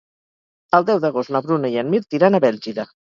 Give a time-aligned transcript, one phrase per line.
[0.77, 2.87] El deu d'agost na Bruna i en Mirt iran a Bèlgida.